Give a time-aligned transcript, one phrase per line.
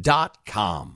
[0.00, 0.95] dot com.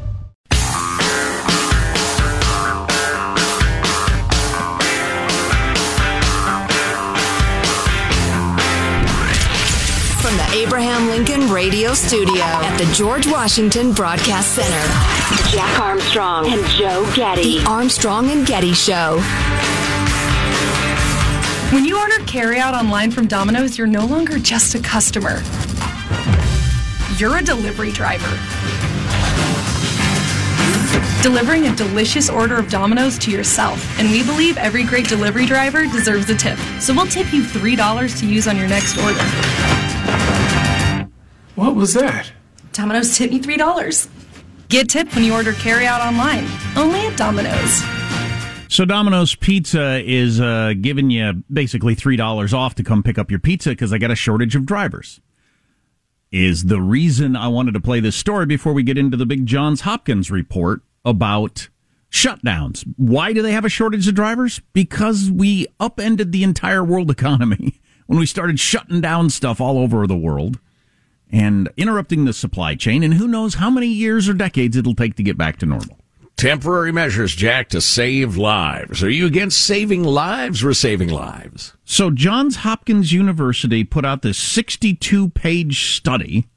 [10.53, 15.49] Abraham Lincoln Radio Studio at the George Washington Broadcast Center.
[15.49, 17.59] Jack Armstrong and Joe Getty.
[17.59, 19.21] The Armstrong and Getty Show.
[21.73, 25.41] When you order carryout online from Domino's, you're no longer just a customer.
[27.17, 28.37] You're a delivery driver.
[31.23, 33.81] Delivering a delicious order of Domino's to yourself.
[33.97, 36.59] And we believe every great delivery driver deserves a tip.
[36.81, 39.80] So we'll tip you $3 to use on your next order.
[41.61, 42.31] What was that?
[42.73, 44.09] Domino's tip me $3.
[44.69, 46.47] Get tipped when you order carryout online.
[46.75, 47.83] Only at Domino's.
[48.67, 53.29] So Domino's Pizza is uh, giving you basically three dollars off to come pick up
[53.29, 55.21] your pizza because I got a shortage of drivers.
[56.31, 59.45] Is the reason I wanted to play this story before we get into the big
[59.45, 61.69] Johns Hopkins report about
[62.09, 62.91] shutdowns.
[62.97, 64.61] Why do they have a shortage of drivers?
[64.73, 70.07] Because we upended the entire world economy when we started shutting down stuff all over
[70.07, 70.59] the world
[71.31, 73.03] and interrupting the supply chain.
[73.03, 75.97] And who knows how many years or decades it'll take to get back to normal.
[76.35, 79.03] Temporary measures, Jack, to save lives.
[79.03, 81.75] Are you against saving lives or saving lives?
[81.85, 86.47] So, Johns Hopkins University put out this 62 page study,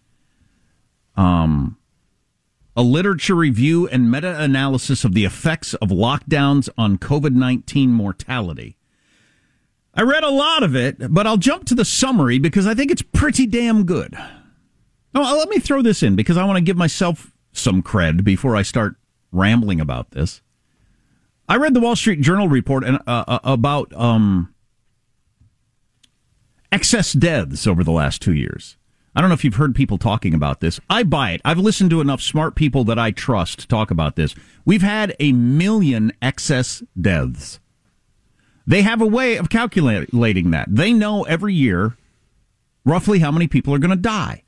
[1.17, 1.77] um,
[2.75, 8.79] a literature review and meta analysis of the effects of lockdowns on COVID 19 mortality.
[9.93, 12.91] I read a lot of it, but I'll jump to the summary because I think
[12.91, 14.17] it's pretty damn good.
[15.15, 18.57] Oh, let me throw this in because I want to give myself some cred before
[18.57, 18.97] I start
[19.31, 20.41] rambling about this.
[21.49, 24.55] I read the Wall Street Journal report and, uh, uh, about um,
[26.73, 28.77] excess deaths over the last two years.
[29.15, 30.81] I don't know if you've heard people talking about this.
[30.91, 31.41] I buy it.
[31.45, 34.35] I've listened to enough smart people that I trust talk about this.
[34.65, 37.61] We've had a million excess deaths.
[38.67, 40.67] They have a way of calculating that.
[40.69, 41.97] They know every year
[42.85, 44.44] roughly how many people are going to die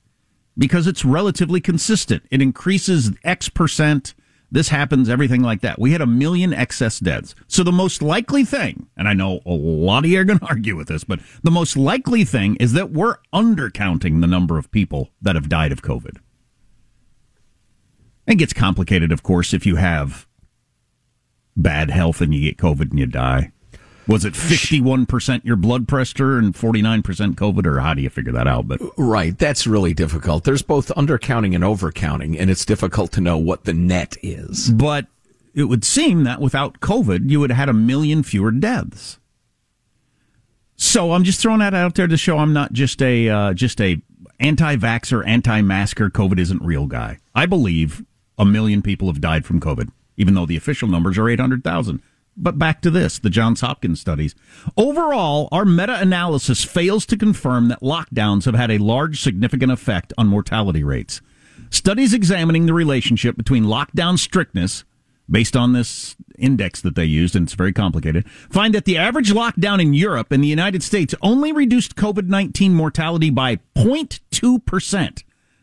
[0.56, 2.22] because it's relatively consistent.
[2.30, 4.14] It increases X percent.
[4.50, 5.78] This happens, everything like that.
[5.78, 7.34] We had a million excess deaths.
[7.48, 10.46] So the most likely thing, and I know a lot of you are going to
[10.46, 14.70] argue with this, but the most likely thing is that we're undercounting the number of
[14.70, 16.18] people that have died of COVID.
[18.26, 20.26] It gets complicated, of course, if you have
[21.56, 23.52] bad health and you get COVID and you die.
[24.08, 27.02] Was it 51% your blood pressure and 49%
[27.34, 28.68] COVID, or how do you figure that out?
[28.68, 29.36] But Right.
[29.36, 30.44] That's really difficult.
[30.44, 34.70] There's both undercounting and overcounting, and it's difficult to know what the net is.
[34.70, 35.06] But
[35.54, 39.18] it would seem that without COVID, you would have had a million fewer deaths.
[40.76, 43.80] So I'm just throwing that out there to show I'm not just a uh, just
[43.80, 44.00] a
[44.38, 47.18] anti-vaxxer, anti-masker, COVID isn't real guy.
[47.34, 48.04] I believe
[48.38, 52.02] a million people have died from COVID, even though the official numbers are 800,000.
[52.36, 54.34] But back to this, the Johns Hopkins studies.
[54.76, 60.26] Overall, our meta-analysis fails to confirm that lockdowns have had a large significant effect on
[60.26, 61.22] mortality rates.
[61.70, 64.84] Studies examining the relationship between lockdown strictness,
[65.30, 69.32] based on this index that they used, and it's very complicated, find that the average
[69.32, 75.22] lockdown in Europe and the United States only reduced COVID 19 mortality by 0.2%,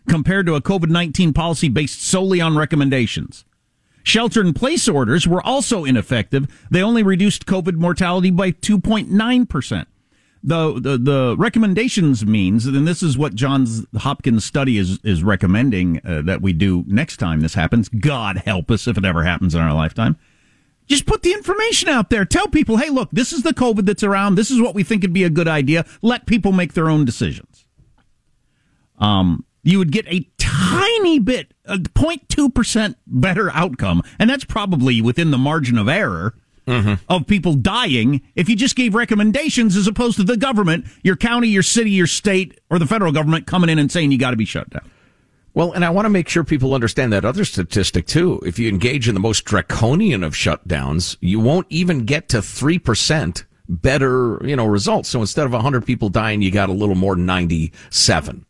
[0.09, 3.45] compared to a COVID 19 policy based solely on recommendations.
[4.03, 6.67] Shelter in place orders were also ineffective.
[6.69, 9.85] They only reduced COVID mortality by 2.9%.
[10.45, 16.01] The, the, the recommendations means, and this is what Johns Hopkins study is, is recommending
[16.05, 17.87] uh, that we do next time this happens.
[17.87, 20.17] God help us if it ever happens in our lifetime.
[20.85, 22.25] Just put the information out there.
[22.25, 24.35] Tell people, hey, look, this is the COVID that's around.
[24.35, 25.85] This is what we think would be a good idea.
[26.01, 27.65] Let people make their own decisions.
[28.99, 34.03] Um, you would get a tiny bit, a 0.2% better outcome.
[34.19, 36.35] And that's probably within the margin of error
[36.67, 36.93] mm-hmm.
[37.09, 41.47] of people dying if you just gave recommendations as opposed to the government, your county,
[41.47, 44.37] your city, your state, or the federal government coming in and saying you got to
[44.37, 44.89] be shut down.
[45.55, 48.41] Well, and I want to make sure people understand that other statistic too.
[48.43, 53.43] If you engage in the most draconian of shutdowns, you won't even get to 3%
[53.69, 55.09] better, you know, results.
[55.09, 58.45] So instead of 100 people dying, you got a little more 97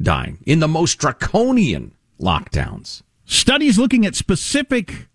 [0.00, 3.02] dying in the most draconian lockdowns.
[3.24, 5.08] Studies looking at specific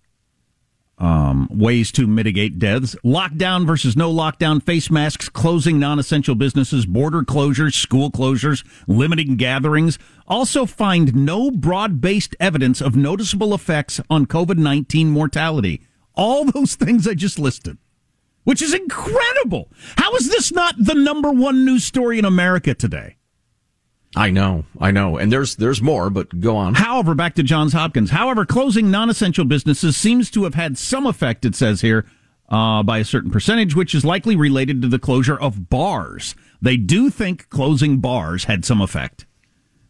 [0.97, 6.85] um, ways to mitigate deaths lockdown versus no lockdown, face masks, closing non essential businesses,
[6.85, 9.97] border closures, school closures, limiting gatherings.
[10.27, 15.81] Also, find no broad based evidence of noticeable effects on COVID 19 mortality.
[16.15, 17.77] All those things I just listed,
[18.43, 19.69] which is incredible.
[19.97, 23.17] How is this not the number one news story in America today?
[24.15, 26.75] I know, I know, and there's there's more, but go on.
[26.75, 28.11] However, back to Johns Hopkins.
[28.11, 31.45] However, closing non-essential businesses seems to have had some effect.
[31.45, 32.05] It says here
[32.49, 36.35] uh, by a certain percentage, which is likely related to the closure of bars.
[36.61, 39.25] They do think closing bars had some effect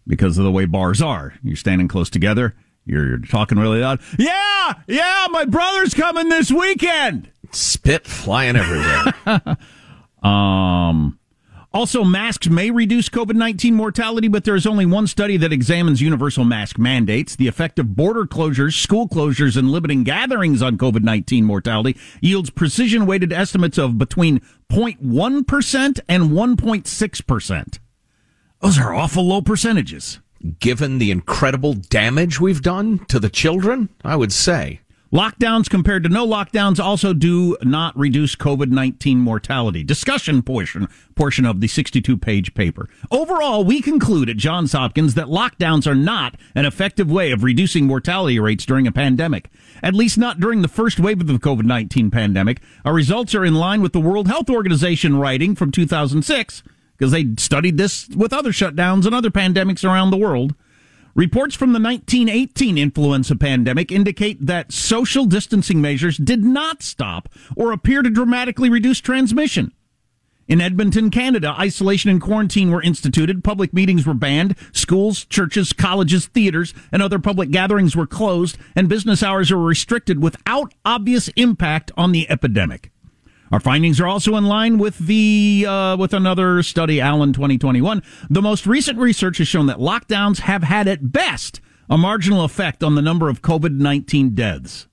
[0.08, 1.34] because of the way bars are.
[1.44, 2.56] You're standing close together.
[2.86, 4.00] You're talking really loud.
[4.18, 7.30] Yeah, yeah, my brother's coming this weekend.
[7.52, 9.58] Spit flying everywhere.
[10.24, 11.20] um.
[11.74, 16.02] Also, masks may reduce COVID 19 mortality, but there is only one study that examines
[16.02, 17.36] universal mask mandates.
[17.36, 22.52] The effect of border closures, school closures, and limiting gatherings on COVID 19 mortality yields
[22.52, 24.40] precision weighted estimates of between
[24.72, 27.80] 0.1% and 1.6%.
[28.62, 30.20] Those are awful low percentages.
[30.60, 34.82] Given the incredible damage we've done to the children, I would say.
[35.14, 39.84] Lockdowns compared to no lockdowns also do not reduce COVID 19 mortality.
[39.84, 42.90] Discussion portion, portion of the 62 page paper.
[43.12, 47.86] Overall, we conclude at Johns Hopkins that lockdowns are not an effective way of reducing
[47.86, 49.52] mortality rates during a pandemic.
[49.84, 52.60] At least not during the first wave of the COVID 19 pandemic.
[52.84, 56.64] Our results are in line with the World Health Organization writing from 2006
[56.98, 60.56] because they studied this with other shutdowns and other pandemics around the world.
[61.16, 67.72] Reports from the 1918 influenza pandemic indicate that social distancing measures did not stop or
[67.72, 69.72] appear to dramatically reduce transmission.
[70.48, 76.26] In Edmonton, Canada, isolation and quarantine were instituted, public meetings were banned, schools, churches, colleges,
[76.26, 81.92] theaters, and other public gatherings were closed, and business hours were restricted without obvious impact
[81.96, 82.93] on the epidemic.
[83.54, 88.02] Our findings are also in line with the uh, with another study, Allen 2021.
[88.28, 92.84] The most recent research has shown that lockdowns have had at best a marginal effect
[92.84, 94.88] on the number of COVID 19 deaths.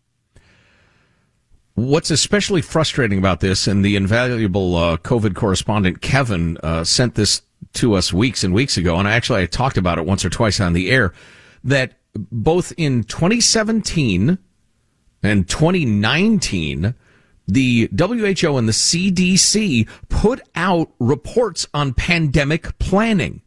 [1.72, 7.40] What's especially frustrating about this, and the invaluable uh, COVID correspondent Kevin uh, sent this
[7.72, 10.60] to us weeks and weeks ago, and actually I talked about it once or twice
[10.60, 11.14] on the air,
[11.64, 14.36] that both in 2017
[15.22, 16.94] and 2019,
[17.52, 23.42] the WHO and the CDC put out reports on pandemic planning.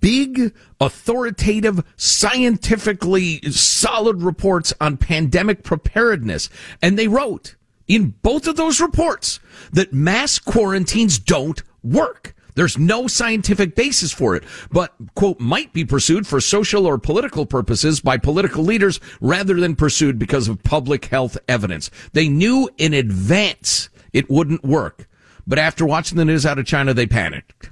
[0.00, 6.48] Big, authoritative, scientifically solid reports on pandemic preparedness.
[6.80, 9.40] And they wrote in both of those reports
[9.72, 12.34] that mass quarantines don't work.
[12.56, 17.46] There's no scientific basis for it, but, quote, might be pursued for social or political
[17.46, 21.90] purposes by political leaders rather than pursued because of public health evidence.
[22.14, 25.06] They knew in advance it wouldn't work.
[25.46, 27.70] But after watching the news out of China, they panicked.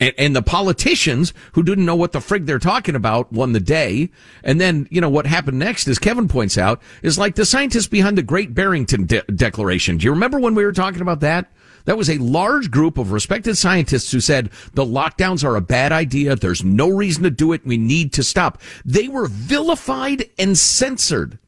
[0.00, 3.60] And, and, the politicians who didn't know what the frig they're talking about won the
[3.60, 4.10] day.
[4.42, 7.86] And then, you know, what happened next, as Kevin points out, is like the scientists
[7.86, 9.98] behind the Great Barrington De- Declaration.
[9.98, 11.52] Do you remember when we were talking about that?
[11.84, 15.92] That was a large group of respected scientists who said the lockdowns are a bad
[15.92, 16.36] idea.
[16.36, 17.66] There's no reason to do it.
[17.66, 18.60] We need to stop.
[18.84, 21.38] They were vilified and censored.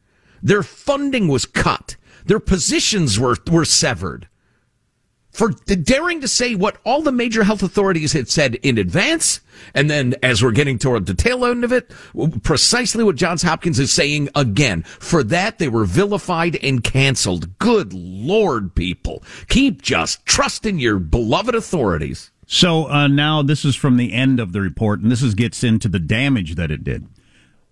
[0.42, 1.96] Their funding was cut.
[2.26, 4.28] Their positions were, were severed
[5.34, 9.40] for daring to say what all the major health authorities had said in advance.
[9.74, 11.90] And then as we're getting toward the tail end of it,
[12.42, 14.82] precisely what Johns Hopkins is saying again.
[14.84, 17.58] For that, they were vilified and canceled.
[17.58, 19.24] Good Lord, people.
[19.48, 22.30] Keep just trusting your beloved authorities.
[22.46, 25.64] So uh, now this is from the end of the report, and this is gets
[25.64, 27.08] into the damage that it did.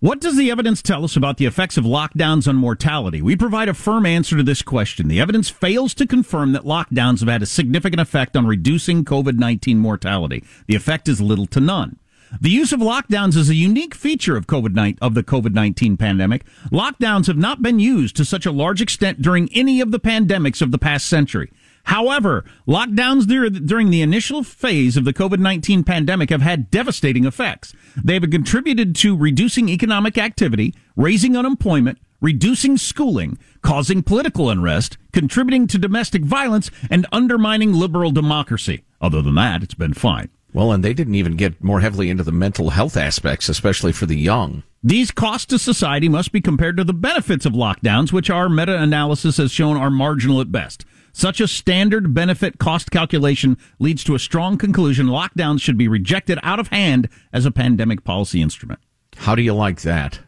[0.03, 3.21] What does the evidence tell us about the effects of lockdowns on mortality?
[3.21, 5.07] We provide a firm answer to this question.
[5.07, 9.37] The evidence fails to confirm that lockdowns have had a significant effect on reducing COVID
[9.37, 10.43] 19 mortality.
[10.67, 11.99] The effect is little to none.
[12.41, 16.43] The use of lockdowns is a unique feature of COVID of the COVID-19 pandemic.
[16.69, 20.61] Lockdowns have not been used to such a large extent during any of the pandemics
[20.61, 21.49] of the past century.
[21.83, 27.73] However, lockdowns during the initial phase of the COVID-19 pandemic have had devastating effects.
[28.01, 35.67] They have contributed to reducing economic activity, raising unemployment, reducing schooling, causing political unrest, contributing
[35.67, 38.83] to domestic violence, and undermining liberal democracy.
[39.01, 40.29] Other than that, it's been fine.
[40.53, 44.05] Well, and they didn't even get more heavily into the mental health aspects, especially for
[44.05, 44.63] the young.
[44.83, 48.77] These costs to society must be compared to the benefits of lockdowns, which our meta
[48.79, 50.85] analysis has shown are marginal at best.
[51.13, 56.39] Such a standard benefit cost calculation leads to a strong conclusion lockdowns should be rejected
[56.41, 58.79] out of hand as a pandemic policy instrument.
[59.17, 60.19] How do you like that?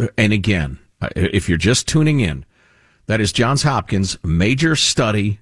[0.00, 2.46] Uh, and again, uh, if you're just tuning in,
[3.06, 5.40] that is Johns Hopkins major study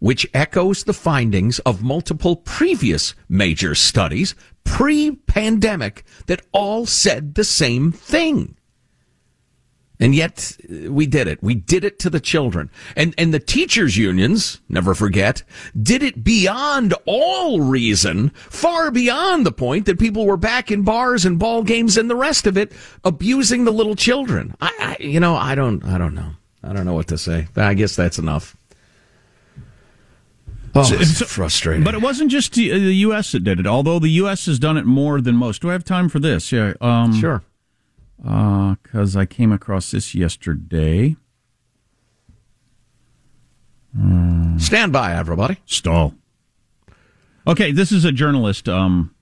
[0.00, 4.34] which echoes the findings of multiple previous major studies
[4.64, 8.56] pre pandemic that all said the same thing.
[10.00, 11.42] And yet we did it.
[11.42, 12.70] We did it to the children.
[12.96, 15.42] And, and the teachers unions, never forget,
[15.80, 21.26] did it beyond all reason, far beyond the point that people were back in bars
[21.26, 22.72] and ball games and the rest of it,
[23.04, 24.56] abusing the little children.
[24.60, 26.32] I, I you know, I don't, I don't know.
[26.62, 27.48] I don't know what to say.
[27.56, 28.56] I guess that's enough.
[30.74, 31.84] Oh, it's so, frustrating.
[31.84, 33.32] But it wasn't just the, the, U.S.
[33.32, 34.46] that did it, although the U.S.
[34.46, 35.62] has done it more than most.
[35.62, 36.52] Do I have time for this?
[36.52, 36.74] Yeah.
[36.80, 37.42] Um, sure.
[38.22, 41.16] Because uh, I came across this yesterday.
[43.98, 45.58] Uh, Stand by, everybody.
[45.66, 46.14] Stall.
[47.46, 48.68] Okay, this is a journalist.
[48.68, 49.14] Um,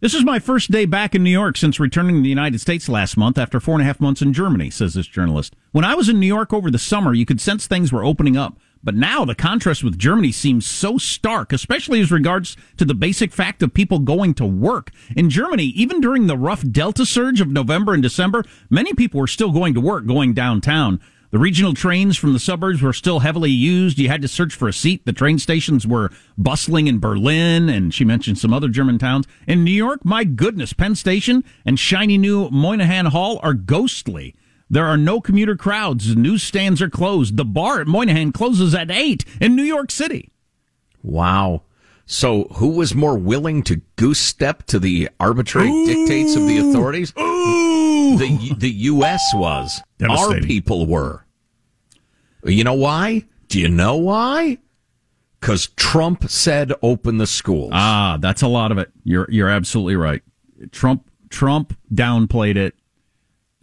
[0.00, 2.88] this is my first day back in New York since returning to the United States
[2.88, 5.56] last month after four and a half months in Germany, says this journalist.
[5.72, 8.36] When I was in New York over the summer, you could sense things were opening
[8.36, 8.58] up.
[8.84, 13.32] But now the contrast with Germany seems so stark, especially as regards to the basic
[13.32, 14.90] fact of people going to work.
[15.16, 19.26] In Germany, even during the rough Delta surge of November and December, many people were
[19.26, 21.00] still going to work going downtown.
[21.30, 23.98] The regional trains from the suburbs were still heavily used.
[23.98, 25.04] You had to search for a seat.
[25.04, 29.26] The train stations were bustling in Berlin, and she mentioned some other German towns.
[29.48, 34.36] In New York, my goodness, Penn Station and shiny new Moynihan Hall are ghostly.
[34.70, 36.16] There are no commuter crowds.
[36.16, 37.36] Newsstands are closed.
[37.36, 40.30] The bar at Moynihan closes at 8 in New York City.
[41.02, 41.62] Wow.
[42.06, 45.86] So, who was more willing to goose step to the arbitrary Ooh.
[45.86, 47.12] dictates of the authorities?
[47.18, 48.18] Ooh.
[48.18, 49.22] The, the U.S.
[49.34, 49.80] was.
[50.06, 51.24] Our people were.
[52.44, 53.24] You know why?
[53.48, 54.58] Do you know why?
[55.40, 57.70] Because Trump said open the schools.
[57.72, 58.90] Ah, that's a lot of it.
[59.02, 60.22] You're you're absolutely right.
[60.72, 62.74] Trump Trump downplayed it.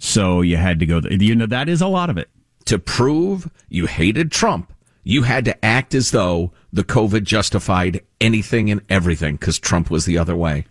[0.03, 1.00] So you had to go.
[1.10, 2.27] You know that is a lot of it.
[2.65, 8.72] To prove you hated Trump, you had to act as though the COVID justified anything
[8.72, 10.65] and everything because Trump was the other way.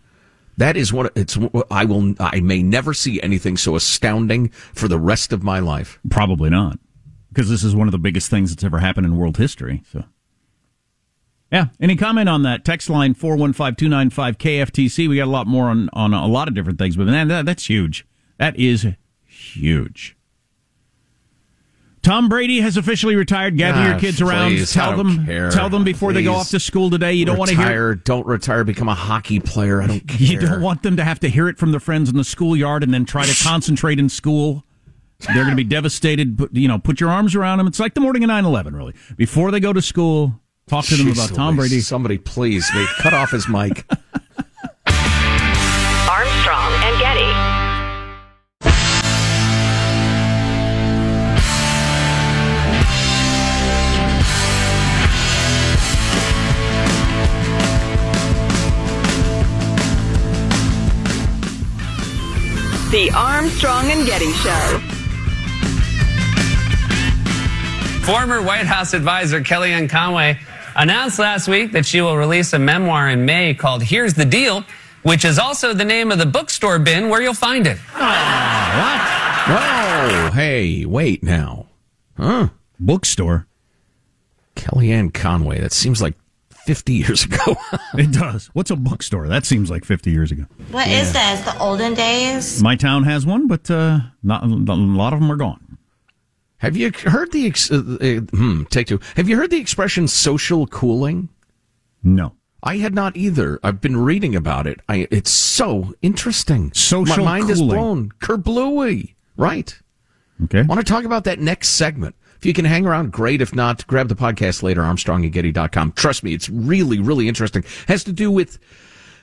[0.56, 1.38] That is what it's.
[1.70, 2.14] I will.
[2.18, 6.00] I may never see anything so astounding for the rest of my life.
[6.10, 6.80] Probably not,
[7.32, 9.84] because this is one of the biggest things that's ever happened in world history.
[9.92, 10.04] So,
[11.52, 11.66] yeah.
[11.80, 12.64] Any comment on that?
[12.64, 15.08] Text line four one five two nine five KFTC.
[15.08, 17.46] We got a lot more on on a lot of different things, but man, that,
[17.46, 18.04] that's huge.
[18.38, 18.88] That is
[19.57, 20.16] huge.
[22.02, 23.59] Tom Brady has officially retired.
[23.59, 24.52] Gather your ah, kids around.
[24.52, 25.50] Please, tell them, care.
[25.50, 26.14] tell them before please.
[26.14, 27.12] they go off to school today.
[27.12, 27.95] You don't retire, want to hear.
[27.95, 28.64] Don't retire.
[28.64, 29.83] Become a hockey player.
[29.83, 30.16] I don't care.
[30.30, 32.83] You don't want them to have to hear it from their friends in the schoolyard
[32.83, 34.64] and then try to concentrate in school.
[35.26, 36.38] They're going to be devastated.
[36.38, 37.66] Put, you know, put your arms around them.
[37.66, 38.95] It's like the morning of 9-11, really.
[39.16, 41.80] Before they go to school, talk to them Jeez about Tom Brady.
[41.80, 43.85] Somebody, please, cut off his mic.
[63.10, 64.78] The Armstrong and Getty Show.
[68.04, 70.38] Former White House advisor Kellyanne Conway
[70.76, 74.64] announced last week that she will release a memoir in May called Here's the Deal,
[75.02, 77.78] which is also the name of the bookstore bin where you'll find it.
[77.94, 77.98] Oh,
[78.78, 79.00] what?
[79.58, 81.66] Whoa, hey, wait now.
[82.16, 82.50] Huh?
[82.78, 83.48] Bookstore?
[84.54, 85.58] Kellyanne Conway.
[85.58, 86.14] That seems like
[86.70, 87.56] 50 years ago.
[87.94, 88.46] it does.
[88.52, 89.26] What's a bookstore?
[89.26, 90.44] That seems like 50 years ago.
[90.70, 91.00] What yeah.
[91.00, 91.40] is this?
[91.40, 92.62] The olden days?
[92.62, 95.78] My town has one, but uh, not a lot of them are gone.
[96.58, 99.00] Have you heard the ex- uh, uh, hmm, take two?
[99.16, 101.28] Have you heard the expression social cooling?
[102.04, 102.34] No.
[102.62, 103.58] I had not either.
[103.64, 104.78] I've been reading about it.
[104.88, 106.72] I, it's so interesting.
[106.72, 108.12] Social My mind is blown.
[108.20, 109.16] Kerblooey.
[109.36, 109.76] Right.
[110.44, 110.60] Okay.
[110.60, 112.14] I want to talk about that next segment.
[112.40, 113.42] If you can hang around, great.
[113.42, 115.92] If not, grab the podcast later, armstrongandgetty.com.
[115.92, 117.64] Trust me, it's really, really interesting.
[117.87, 118.59] Has to do with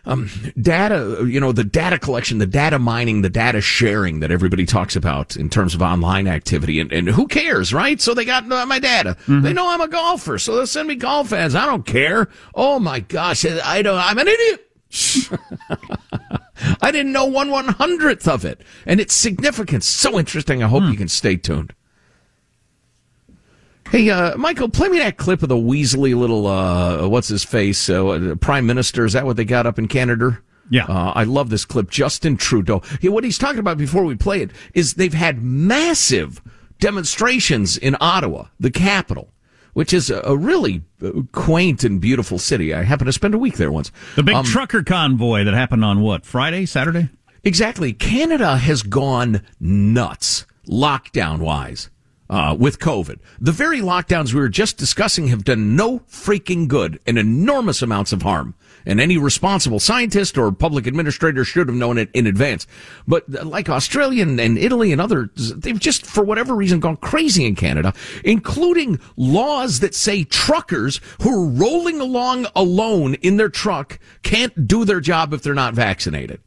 [0.06, 0.30] um,
[0.62, 4.96] data, you know, the data collection, the data mining, the data sharing that everybody talks
[4.96, 6.80] about in terms of online activity.
[6.80, 8.00] And, and who cares, right?
[8.00, 9.18] So they got uh, my data.
[9.28, 11.56] They know I'm a golfer, so they'll send me golf ads.
[11.56, 12.30] I don't care.
[12.54, 14.64] Oh my gosh, I don't, I'm an idiot.
[16.82, 19.88] I didn't know one one hundredth of it, and its significance.
[19.88, 20.64] So interesting.
[20.64, 21.74] I hope you can stay tuned.
[23.92, 27.90] Hey, uh, Michael, play me that clip of the Weasley little, uh, what's his face,
[27.90, 29.06] uh, Prime Minister.
[29.06, 30.40] Is that what they got up in Canada?
[30.70, 30.86] Yeah.
[30.86, 31.90] Uh, I love this clip.
[31.90, 32.82] Justin Trudeau.
[33.00, 36.42] He, what he's talking about before we play it is they've had massive
[36.80, 39.32] demonstrations in Ottawa, the capital,
[39.72, 42.74] which is a, a really uh, quaint and beautiful city.
[42.74, 43.90] I happened to spend a week there once.
[44.18, 47.10] The big Um, trucker convoy that happened on what Friday, Saturday?
[47.46, 47.94] Exactly.
[47.94, 51.90] Canada has gone nuts, lockdown wise,
[52.30, 53.20] uh, with COVID.
[53.40, 58.12] The very lockdowns we were just discussing have done no freaking good and enormous amounts
[58.12, 58.56] of harm.
[58.86, 62.66] And any responsible scientist or public administrator should have known it in advance.
[63.06, 66.96] But uh, like Australia and, and Italy and others, they've just, for whatever reason, gone
[66.98, 67.94] crazy in Canada,
[68.24, 74.86] including laws that say truckers who are rolling along alone in their truck can't do
[74.86, 76.40] their job if they're not vaccinated.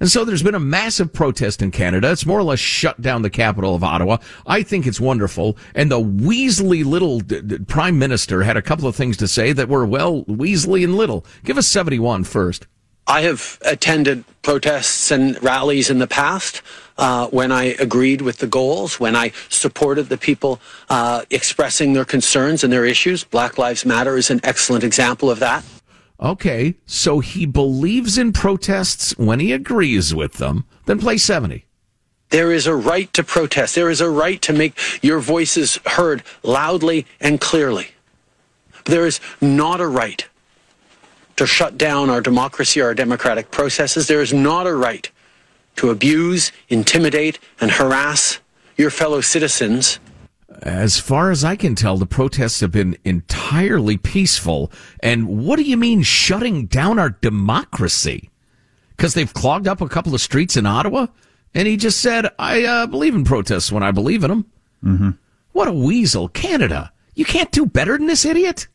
[0.00, 2.10] And so there's been a massive protest in Canada.
[2.10, 4.16] It's more or less shut down the capital of Ottawa.
[4.46, 5.58] I think it's wonderful.
[5.74, 9.52] And the Weasley little d- d- prime minister had a couple of things to say
[9.52, 11.26] that were, well, Weasley and little.
[11.44, 12.66] Give us 71 first.
[13.06, 16.62] I have attended protests and rallies in the past
[16.96, 22.04] uh, when I agreed with the goals, when I supported the people uh, expressing their
[22.04, 23.24] concerns and their issues.
[23.24, 25.64] Black Lives Matter is an excellent example of that.
[26.20, 26.74] Okay.
[26.86, 30.66] So he believes in protests when he agrees with them.
[30.86, 31.64] Then play 70.
[32.30, 33.74] There is a right to protest.
[33.74, 37.88] There is a right to make your voices heard loudly and clearly.
[38.84, 40.26] There is not a right
[41.36, 44.06] to shut down our democracy, or our democratic processes.
[44.06, 45.10] There is not a right
[45.76, 48.40] to abuse, intimidate, and harass
[48.76, 49.98] your fellow citizens.
[50.60, 54.70] As far as I can tell, the protests have been entirely peaceful.
[55.02, 58.30] And what do you mean shutting down our democracy?
[58.94, 61.06] Because they've clogged up a couple of streets in Ottawa?
[61.54, 64.46] And he just said, I uh, believe in protests when I believe in them.
[64.84, 65.10] Mm-hmm.
[65.52, 66.28] What a weasel.
[66.28, 66.92] Canada.
[67.14, 68.68] You can't do better than this idiot?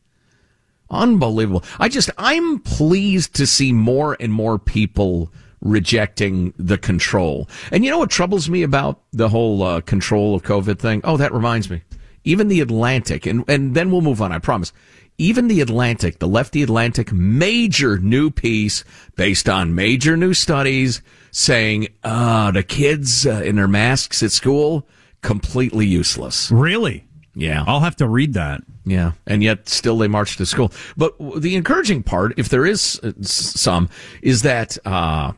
[0.90, 1.64] Unbelievable.
[1.78, 5.32] I just, I'm pleased to see more and more people
[5.66, 7.48] rejecting the control.
[7.70, 11.00] And you know what troubles me about the whole uh, control of COVID thing?
[11.04, 11.82] Oh, that reminds me.
[12.24, 14.72] Even the Atlantic, and, and then we'll move on, I promise.
[15.18, 18.84] Even the Atlantic, the lefty Atlantic, major new piece
[19.16, 24.86] based on major new studies saying, uh, the kids uh, in their masks at school,
[25.22, 26.50] completely useless.
[26.50, 27.06] Really?
[27.34, 27.64] Yeah.
[27.66, 28.62] I'll have to read that.
[28.88, 30.72] Yeah, and yet still they march to school.
[30.96, 33.88] But the encouraging part, if there is uh, some,
[34.22, 35.32] is that uh,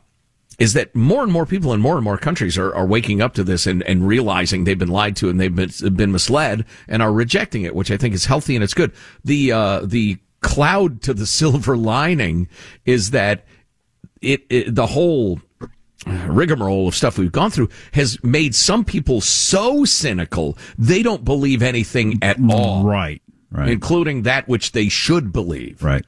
[0.59, 3.33] is that more and more people in more and more countries are, are waking up
[3.33, 7.01] to this and, and realizing they've been lied to and they've been, been misled and
[7.01, 8.91] are rejecting it, which I think is healthy and it's good.
[9.23, 12.47] The uh, the cloud to the silver lining
[12.85, 13.45] is that
[14.21, 15.39] it, it the whole
[16.27, 21.61] rigmarole of stuff we've gone through has made some people so cynical they don't believe
[21.61, 23.21] anything at all Right.
[23.51, 23.69] Right.
[23.69, 25.83] including that which they should believe.
[25.83, 26.05] Right.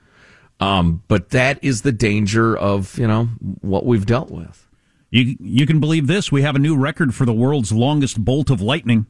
[0.62, 3.26] Um, but that is the danger of you know
[3.62, 4.67] what we've dealt with.
[5.10, 6.32] You you can believe this.
[6.32, 9.08] We have a new record for the world's longest bolt of lightning.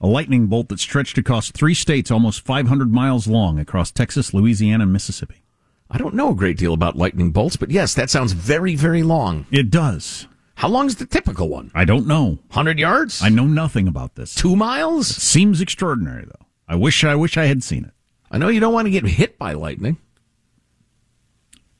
[0.00, 4.84] A lightning bolt that stretched across three states, almost 500 miles long, across Texas, Louisiana,
[4.84, 5.42] and Mississippi.
[5.90, 9.02] I don't know a great deal about lightning bolts, but yes, that sounds very very
[9.02, 9.46] long.
[9.50, 10.28] It does.
[10.56, 11.70] How long is the typical one?
[11.74, 12.40] I don't know.
[12.50, 13.22] Hundred yards?
[13.22, 14.34] I know nothing about this.
[14.34, 15.06] Two miles?
[15.06, 16.46] Seems extraordinary, though.
[16.68, 17.92] I wish I wish I had seen it.
[18.30, 19.96] I know you don't want to get hit by lightning.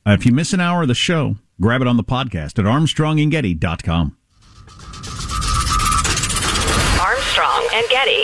[0.05, 2.65] Uh, if you miss an hour of the show, grab it on the podcast at
[2.65, 4.15] armstrongandgetty.com.
[6.99, 8.23] Armstrong and Getty.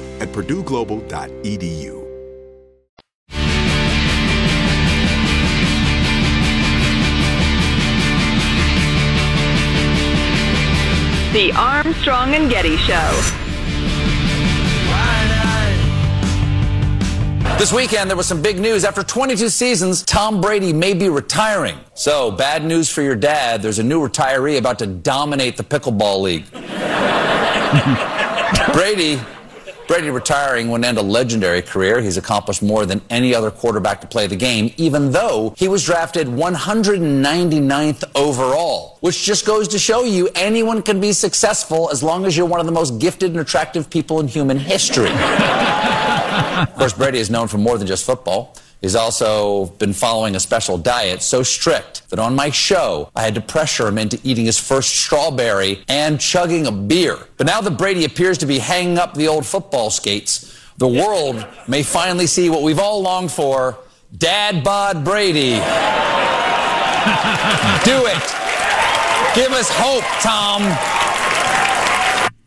[0.21, 1.97] at purdueglobal.edu.
[11.33, 13.21] The Armstrong and Getty Show.
[17.57, 18.83] This weekend, there was some big news.
[18.83, 21.77] After 22 seasons, Tom Brady may be retiring.
[21.93, 23.61] So, bad news for your dad.
[23.61, 26.45] There's a new retiree about to dominate the pickleball league.
[28.73, 29.19] Brady
[29.91, 31.99] Brady retiring would end a legendary career.
[31.99, 35.83] He's accomplished more than any other quarterback to play the game, even though he was
[35.83, 42.25] drafted 199th overall, which just goes to show you anyone can be successful as long
[42.25, 45.09] as you're one of the most gifted and attractive people in human history.
[46.41, 48.55] of course, Brady is known for more than just football.
[48.81, 53.35] He's also been following a special diet so strict that on my show, I had
[53.35, 57.19] to pressure him into eating his first strawberry and chugging a beer.
[57.37, 61.45] But now that Brady appears to be hanging up the old football skates, the world
[61.67, 63.77] may finally see what we've all longed for
[64.17, 65.51] Dad Bod Brady.
[67.85, 68.35] Do it.
[69.35, 71.00] Give us hope, Tom.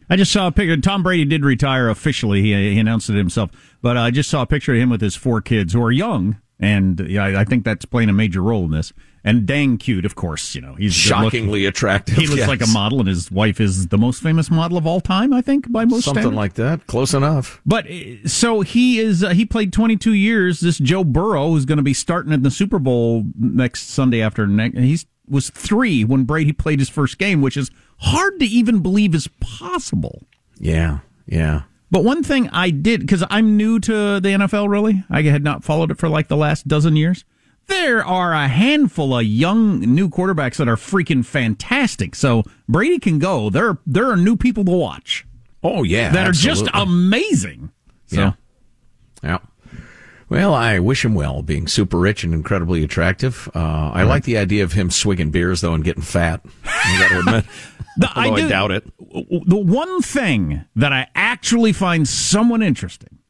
[0.09, 0.77] I just saw a picture.
[0.77, 2.43] Tom Brady did retire officially.
[2.43, 3.51] He, he announced it himself.
[3.83, 6.39] But I just saw a picture of him with his four kids who are young.
[6.61, 8.93] And yeah, I think that's playing a major role in this.
[9.27, 10.55] And dang cute, of course.
[10.55, 12.17] You know, he's shockingly attractive.
[12.17, 12.49] He looks yes.
[12.49, 15.33] like a model, and his wife is the most famous model of all time.
[15.33, 16.37] I think by most something standards.
[16.37, 16.87] like that.
[16.87, 17.61] Close enough.
[17.65, 19.25] But uh, so he is.
[19.25, 20.61] Uh, he played 22 years.
[20.61, 24.47] This Joe Burrow, who's going to be starting in the Super Bowl next Sunday after
[24.47, 24.77] next.
[24.77, 29.15] He's was three when Brady played his first game, which is hard to even believe
[29.15, 30.23] is possible.
[30.59, 31.63] Yeah, yeah.
[31.91, 35.63] But one thing I did, because I'm new to the NFL, really, I had not
[35.63, 37.25] followed it for like the last dozen years.
[37.67, 42.15] There are a handful of young new quarterbacks that are freaking fantastic.
[42.15, 43.49] So Brady can go.
[43.49, 45.27] There, there are new people to watch.
[45.63, 46.69] Oh yeah, that absolutely.
[46.69, 47.71] are just amazing.
[48.07, 48.21] So.
[48.21, 48.33] Yeah,
[49.23, 49.39] yeah.
[50.35, 53.49] Well, I wish him well, being super rich and incredibly attractive.
[53.55, 54.05] Uh, I right.
[54.05, 56.45] like the idea of him swigging beers though and getting fat.
[56.65, 57.45] I got to admit.
[57.97, 58.85] The, I, do, I doubt it.
[58.99, 63.21] The one thing that I actually find somewhat interesting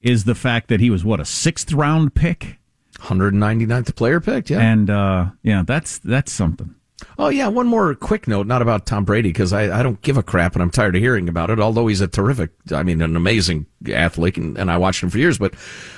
[0.00, 2.60] is the fact that he was what a sixth round pick,
[2.98, 4.50] 199th player picked.
[4.50, 6.76] Yeah, and uh, yeah, that's that's something.
[7.18, 10.16] Oh yeah, one more quick note, not about Tom Brady because I, I don't give
[10.16, 11.60] a crap and I'm tired of hearing about it.
[11.60, 15.18] Although he's a terrific, I mean, an amazing athlete, and, and I watched him for
[15.18, 15.54] years, but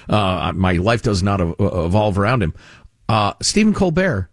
[0.09, 2.55] uh, my life does not evolve around him.
[3.09, 4.29] Uh, Stephen Colbert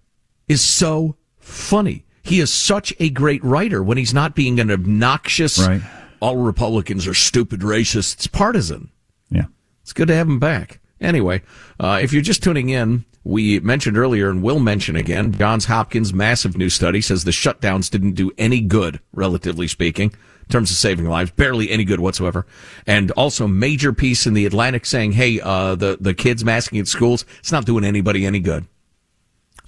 [0.47, 2.05] is so funny.
[2.23, 5.81] He is such a great writer when he's not being an obnoxious, right.
[6.19, 8.89] all Republicans are stupid racists partisan.
[9.29, 9.45] Yeah.
[9.83, 10.79] It's good to have him back.
[10.99, 11.43] Anyway,
[11.79, 16.13] uh, if you're just tuning in, we mentioned earlier and will mention again, Johns Hopkins
[16.13, 20.77] massive new study says the shutdowns didn't do any good, relatively speaking, in terms of
[20.77, 22.45] saving lives, barely any good whatsoever.
[22.85, 26.87] And also major piece in the Atlantic saying, hey, uh, the, the kids masking at
[26.87, 28.67] schools, it's not doing anybody any good.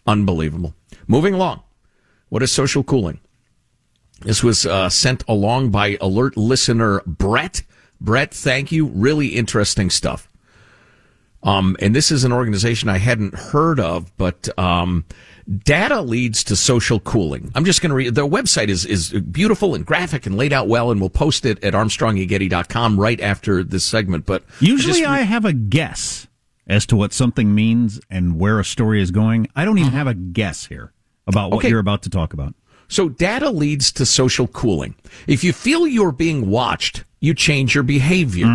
[0.06, 0.76] Unbelievable.
[1.08, 1.63] Moving along.
[2.30, 3.20] What is social cooling?
[4.22, 7.63] This was uh, sent along by alert listener Brett.
[8.00, 8.86] Brett, thank you.
[8.86, 10.30] Really interesting stuff.
[11.48, 15.06] Um, and this is an organization I hadn't heard of, but um,
[15.64, 17.52] data leads to social cooling.
[17.56, 18.16] I'm just going to read.
[18.16, 21.64] Their website is is beautiful and graphic and laid out well, and we'll post it
[21.64, 24.26] at ArmstrongandGetty.com right after this segment.
[24.26, 26.28] But usually I, I have a guess
[26.68, 30.08] as to what something means and where a story is going, I don't even have
[30.08, 30.92] a guess here
[31.26, 31.70] about what Okay.
[31.70, 32.54] you're about to talk about.
[32.90, 34.96] So data leads to social cooling.
[35.28, 38.48] If you feel you're being watched, you change your behavior.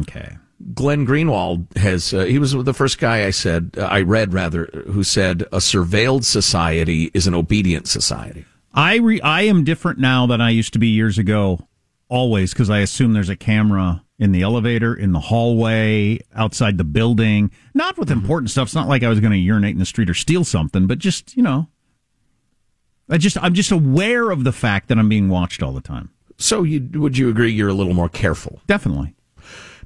[0.00, 0.36] okay.
[0.74, 4.66] Glenn Greenwald has, uh, he was the first guy I said, uh, I read rather,
[4.86, 8.44] who said a surveilled society is an obedient society.
[8.74, 11.68] I re- I am different now than I used to be years ago.
[12.08, 16.84] Always because I assume there's a camera in the elevator, in the hallway, outside the
[16.84, 17.50] building.
[17.74, 18.68] Not with important stuff.
[18.68, 20.98] It's not like I was going to urinate in the street or steal something, but
[20.98, 21.68] just you know,
[23.08, 26.10] I just I'm just aware of the fact that I'm being watched all the time.
[26.38, 28.60] So you, would you agree you're a little more careful?
[28.66, 29.14] Definitely.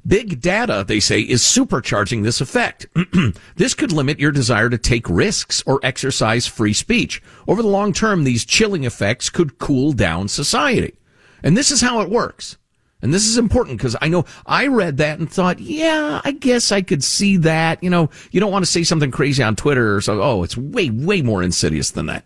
[0.07, 2.87] Big data, they say, is supercharging this effect.
[3.55, 7.21] this could limit your desire to take risks or exercise free speech.
[7.47, 10.95] Over the long term, these chilling effects could cool down society.
[11.43, 12.57] And this is how it works.
[13.01, 16.71] And this is important because I know I read that and thought, yeah, I guess
[16.71, 17.83] I could see that.
[17.83, 20.21] You know, you don't want to say something crazy on Twitter or so.
[20.21, 22.25] Oh, it's way, way more insidious than that.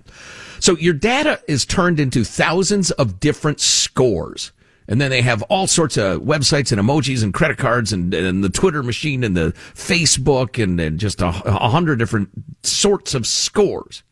[0.60, 4.52] So your data is turned into thousands of different scores.
[4.92, 8.44] And then they have all sorts of websites and emojis and credit cards and, and
[8.44, 12.28] the Twitter machine and the Facebook and, and just a, a hundred different
[12.62, 14.04] sorts of scores.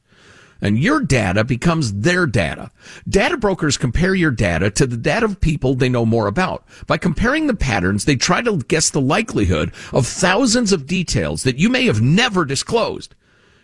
[0.62, 2.72] And your data becomes their data.
[3.10, 6.64] Data brokers compare your data to the data of people they know more about.
[6.88, 11.58] By comparing the patterns, they try to guess the likelihood of thousands of details that
[11.58, 13.16] you may have never disclosed.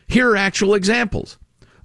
[0.05, 1.37] Here are actual examples.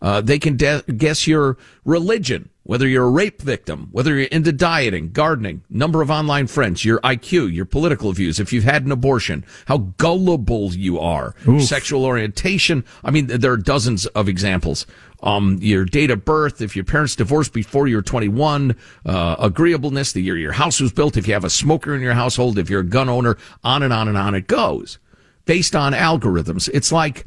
[0.02, 4.52] Uh, they can de- guess your religion, whether you're a rape victim, whether you're into
[4.52, 8.92] dieting, gardening, number of online friends, your IQ, your political views, if you've had an
[8.92, 11.62] abortion, how gullible you are, Oof.
[11.62, 12.84] sexual orientation.
[13.04, 14.86] I mean, there are dozens of examples.
[15.22, 20.12] Um, your date of birth, if your parents divorced before you were 21, uh, agreeableness,
[20.12, 22.70] the year your house was built, if you have a smoker in your household, if
[22.70, 24.98] you're a gun owner, on and on and on it goes
[25.44, 26.68] based on algorithms.
[26.72, 27.26] It's like,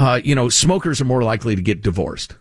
[0.00, 2.34] uh, you know, smokers are more likely to get divorced.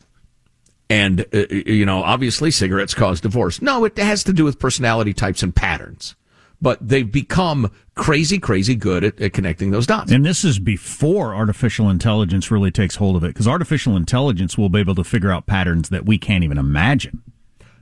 [0.90, 3.62] And, uh, you know, obviously cigarettes cause divorce.
[3.62, 6.16] No, it has to do with personality types and patterns.
[6.62, 10.12] But they've become crazy, crazy good at, at connecting those dots.
[10.12, 14.70] And this is before artificial intelligence really takes hold of it, because artificial intelligence will
[14.70, 17.22] be able to figure out patterns that we can't even imagine.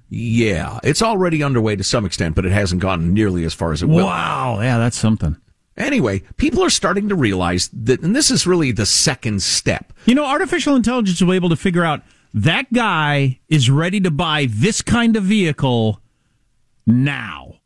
[0.10, 3.82] Yeah, it's already underway to some extent, but it hasn't gone nearly as far as
[3.82, 4.06] it will.
[4.06, 5.38] Wow, yeah, that's something.
[5.78, 9.94] Anyway, people are starting to realize that, and this is really the second step.
[10.06, 12.02] You know, artificial intelligence will be able to figure out
[12.34, 16.02] that guy is ready to buy this kind of vehicle
[16.86, 17.60] now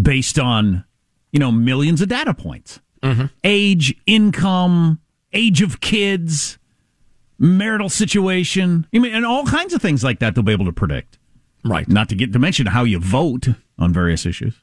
[0.00, 0.84] based on,
[1.30, 2.80] you know, millions of data points.
[3.02, 3.26] Mm-hmm.
[3.44, 5.00] Age, income,
[5.32, 6.58] age of kids,
[7.38, 8.86] marital situation.
[8.94, 11.18] I mean, and all kinds of things like that they'll be able to predict.
[11.64, 11.88] Right.
[11.88, 14.54] Not to get to mention how you vote on various issues.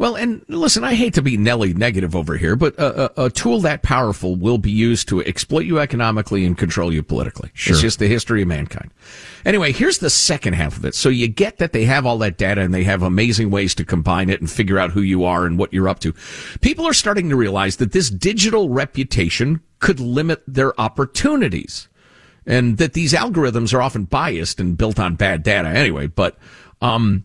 [0.00, 3.30] Well, and listen, I hate to be Nelly negative over here, but a, a, a
[3.30, 7.50] tool that powerful will be used to exploit you economically and control you politically.
[7.52, 7.74] Sure.
[7.74, 8.92] It's just the history of mankind.
[9.44, 10.94] Anyway, here's the second half of it.
[10.94, 13.84] So you get that they have all that data and they have amazing ways to
[13.84, 16.14] combine it and figure out who you are and what you're up to.
[16.62, 21.90] People are starting to realize that this digital reputation could limit their opportunities
[22.46, 26.06] and that these algorithms are often biased and built on bad data anyway.
[26.06, 26.38] But,
[26.80, 27.24] um,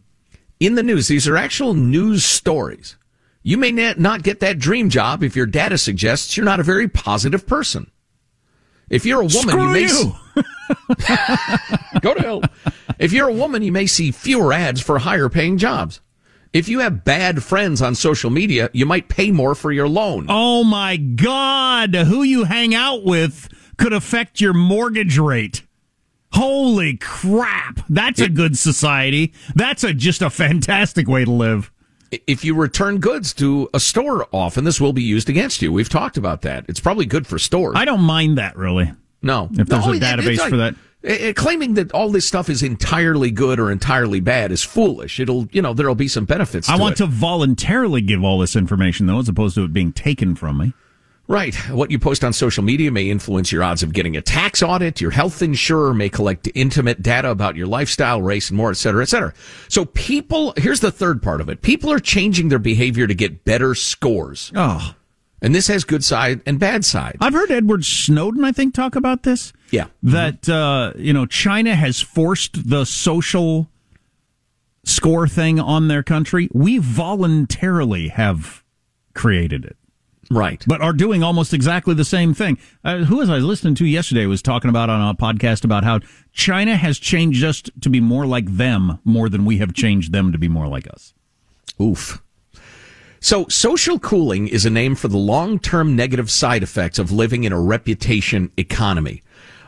[0.59, 2.95] in the news, these are actual news stories.
[3.43, 6.87] You may not get that dream job if your data suggests you're not a very
[6.87, 7.91] positive person.
[8.89, 10.13] If you're a woman, Screw you may you.
[10.37, 12.41] s- go to hell.
[12.99, 16.01] If you're a woman, you may see fewer ads for higher paying jobs.
[16.53, 20.27] If you have bad friends on social media, you might pay more for your loan.
[20.29, 25.63] Oh my God, who you hang out with could affect your mortgage rate.
[26.35, 27.79] Holy crap.
[27.89, 29.33] That's a good society.
[29.55, 31.71] That's a just a fantastic way to live.
[32.27, 35.71] If you return goods to a store often, this will be used against you.
[35.71, 36.65] We've talked about that.
[36.67, 37.73] It's probably good for stores.
[37.77, 38.91] I don't mind that really.
[39.21, 39.49] No.
[39.53, 40.75] If there's No, a database like- for that.
[41.35, 45.19] Claiming that all this stuff is entirely good or entirely bad is foolish.
[45.19, 46.67] It'll, you know, there'll be some benefits.
[46.67, 46.97] I to want it.
[46.97, 50.73] to voluntarily give all this information though, as opposed to it being taken from me.
[51.27, 51.55] Right.
[51.71, 55.01] What you post on social media may influence your odds of getting a tax audit.
[55.01, 59.01] Your health insurer may collect intimate data about your lifestyle, race, and more, et cetera,
[59.01, 59.33] et cetera.
[59.67, 61.63] So people, here's the third part of it.
[61.63, 64.51] People are changing their behavior to get better scores.
[64.55, 64.93] Oh.
[65.41, 67.17] And this has good side and bad side.
[67.19, 69.51] I've heard Edward Snowden, I think, talk about this.
[69.71, 69.87] Yeah.
[70.03, 73.67] That, uh, you know, China has forced the social
[74.83, 76.49] score thing on their country.
[76.53, 78.63] We voluntarily have
[79.15, 79.77] created it.
[80.29, 80.63] Right.
[80.65, 82.57] But are doing almost exactly the same thing.
[82.83, 85.99] Uh, who was I listening to yesterday was talking about on a podcast about how
[86.33, 90.31] China has changed us to be more like them more than we have changed them
[90.31, 91.13] to be more like us.
[91.79, 92.21] Oof.
[93.19, 97.43] So, social cooling is a name for the long term negative side effects of living
[97.43, 99.23] in a reputation economy.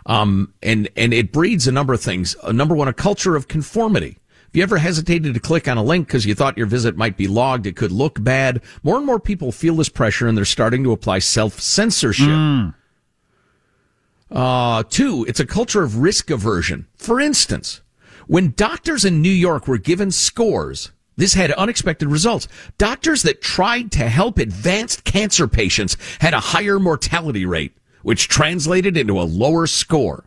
[0.05, 2.35] Um, and, and it breeds a number of things.
[2.41, 4.19] Uh, number one, a culture of conformity.
[4.47, 7.17] If you ever hesitated to click on a link because you thought your visit might
[7.17, 8.61] be logged, it could look bad.
[8.81, 12.27] More and more people feel this pressure and they're starting to apply self censorship.
[12.27, 12.73] Mm.
[14.29, 16.87] Uh, two, it's a culture of risk aversion.
[16.95, 17.81] For instance,
[18.27, 22.47] when doctors in New York were given scores, this had unexpected results.
[22.77, 28.95] Doctors that tried to help advanced cancer patients had a higher mortality rate, which translated
[28.95, 30.25] into a lower score.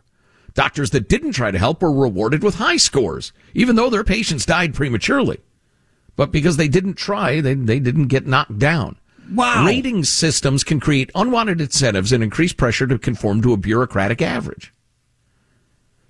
[0.53, 4.45] Doctors that didn't try to help were rewarded with high scores, even though their patients
[4.45, 5.39] died prematurely.
[6.15, 8.97] But because they didn't try, they, they didn't get knocked down.
[9.33, 9.65] Wow.
[9.65, 14.73] Rating systems can create unwanted incentives and increase pressure to conform to a bureaucratic average.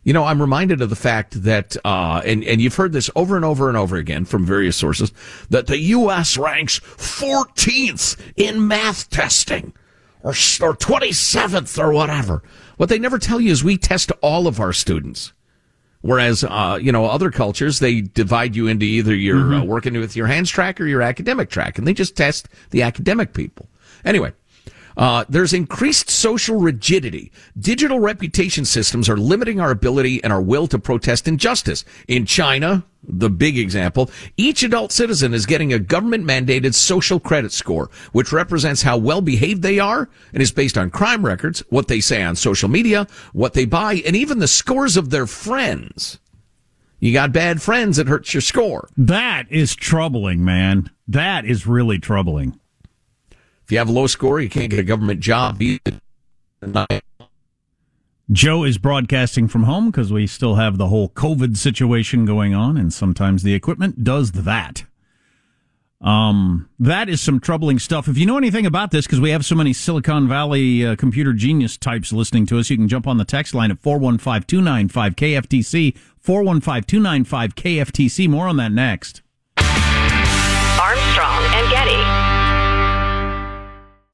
[0.03, 3.35] You know, I'm reminded of the fact that, uh, and, and you've heard this over
[3.35, 5.13] and over and over again from various sources,
[5.51, 6.37] that the U.S.
[6.37, 9.73] ranks 14th in math testing
[10.23, 12.41] or, or 27th or whatever.
[12.81, 15.33] What they never tell you is we test all of our students.
[16.01, 19.67] Whereas, uh, you know, other cultures, they divide you into either you're uh, Mm-hmm.
[19.67, 23.33] working with your hands track or your academic track, and they just test the academic
[23.35, 23.69] people.
[24.03, 24.33] Anyway,
[24.97, 27.31] uh, there's increased social rigidity.
[27.57, 31.85] Digital reputation systems are limiting our ability and our will to protest injustice.
[32.07, 37.51] In China, the big example, each adult citizen is getting a government mandated social credit
[37.51, 41.87] score, which represents how well behaved they are and is based on crime records, what
[41.87, 46.19] they say on social media, what they buy, and even the scores of their friends.
[46.99, 48.87] You got bad friends, it hurts your score.
[48.95, 50.91] That is troubling, man.
[51.07, 52.59] That is really troubling.
[53.71, 55.61] If you have a low score, you can't get a government job.
[58.29, 62.75] Joe is broadcasting from home because we still have the whole COVID situation going on,
[62.75, 64.83] and sometimes the equipment does that.
[66.01, 68.09] Um, that is some troubling stuff.
[68.09, 71.31] If you know anything about this, because we have so many Silicon Valley uh, computer
[71.31, 75.15] genius types listening to us, you can jump on the text line at 415 295
[75.15, 78.27] KFTC, 415 295 KFTC.
[78.27, 79.21] More on that next.
[79.57, 82.30] Armstrong and Getty.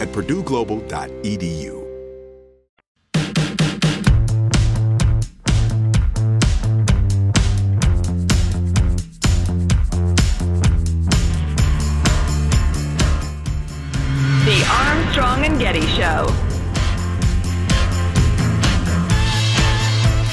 [0.00, 1.84] at purdueglobal.edu.
[14.44, 16.26] The Armstrong and Getty Show.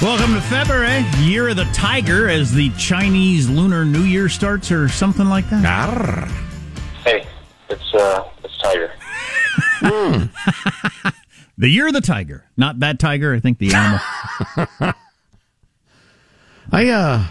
[0.02, 4.88] Welcome to February, year of the tiger, as the Chinese Lunar New Year starts, or
[4.88, 6.30] something like that.
[7.04, 7.26] Hey,
[7.70, 8.92] it's uh, it's Tiger.
[11.58, 13.34] The year of the tiger, not that tiger.
[13.34, 14.00] I think the animal.
[16.72, 17.26] I uh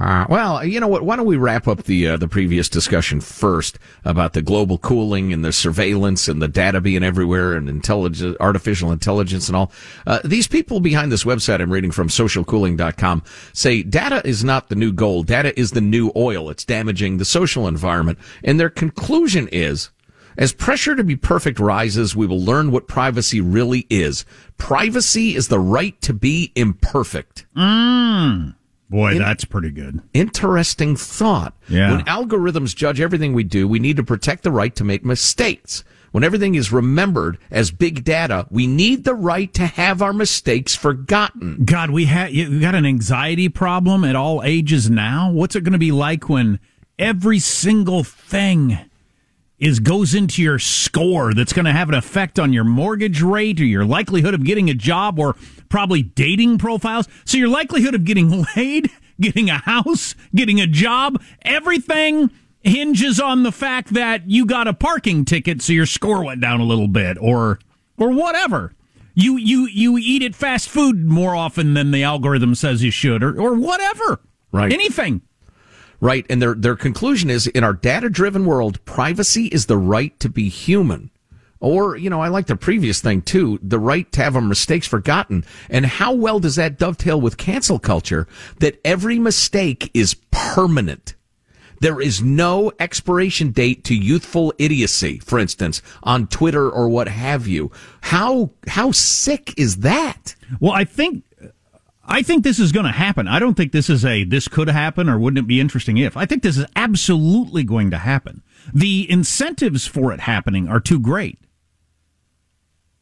[0.00, 1.04] Uh, well, you know what?
[1.04, 5.32] Why don't we wrap up the uh, the previous discussion first about the global cooling
[5.32, 9.72] and the surveillance and the data being everywhere and intelligence, artificial intelligence and all.
[10.06, 13.22] Uh, these people behind this website I'm reading from socialcooling.com
[13.52, 15.26] say data is not the new gold.
[15.26, 16.50] Data is the new oil.
[16.50, 18.18] It's damaging the social environment.
[18.42, 19.90] And their conclusion is
[20.36, 24.24] as pressure to be perfect rises, we will learn what privacy really is.
[24.58, 27.46] Privacy is the right to be imperfect.
[27.56, 28.54] Mm.
[28.90, 30.00] Boy, In- that's pretty good.
[30.12, 31.54] Interesting thought.
[31.68, 31.92] Yeah.
[31.92, 35.84] When algorithms judge everything we do, we need to protect the right to make mistakes.
[36.12, 40.76] When everything is remembered as big data, we need the right to have our mistakes
[40.76, 41.64] forgotten.
[41.64, 45.32] God, we had you got an anxiety problem at all ages now.
[45.32, 46.60] What's it going to be like when
[47.00, 48.78] every single thing
[49.58, 53.60] is goes into your score that's going to have an effect on your mortgage rate
[53.60, 55.36] or your likelihood of getting a job or
[55.68, 57.08] probably dating profiles.
[57.24, 58.90] So your likelihood of getting laid,
[59.20, 62.30] getting a house, getting a job, everything
[62.62, 66.60] hinges on the fact that you got a parking ticket so your score went down
[66.60, 67.58] a little bit or
[67.98, 68.72] or whatever.
[69.14, 73.22] You you you eat at fast food more often than the algorithm says you should
[73.22, 74.20] or or whatever.
[74.50, 74.72] Right.
[74.72, 75.22] Anything.
[76.04, 76.26] Right.
[76.28, 80.28] And their, their conclusion is in our data driven world, privacy is the right to
[80.28, 81.10] be human.
[81.60, 84.86] Or, you know, I like the previous thing too, the right to have our mistakes
[84.86, 85.46] forgotten.
[85.70, 88.28] And how well does that dovetail with cancel culture
[88.60, 91.14] that every mistake is permanent?
[91.80, 97.46] There is no expiration date to youthful idiocy, for instance, on Twitter or what have
[97.46, 97.72] you.
[98.02, 100.34] How, how sick is that?
[100.60, 101.24] Well, I think
[102.06, 103.28] I think this is going to happen.
[103.28, 106.16] I don't think this is a this could happen or wouldn't it be interesting if.
[106.16, 108.42] I think this is absolutely going to happen.
[108.72, 111.38] The incentives for it happening are too great.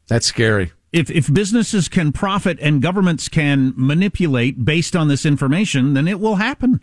[0.08, 0.72] That's scary.
[0.92, 6.20] If if businesses can profit and governments can manipulate based on this information, then it
[6.20, 6.80] will happen.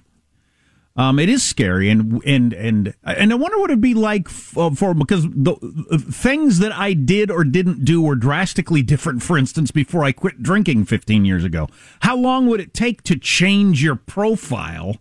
[0.99, 4.75] Um, it is scary, and and and and I wonder what it'd be like for,
[4.75, 5.53] for because the
[5.89, 9.23] uh, things that I did or didn't do were drastically different.
[9.23, 11.69] For instance, before I quit drinking 15 years ago,
[12.01, 14.97] how long would it take to change your profile?